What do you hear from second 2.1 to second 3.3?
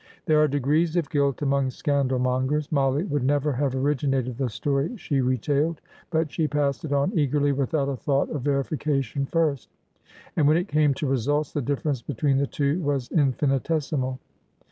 mongers. Mollie would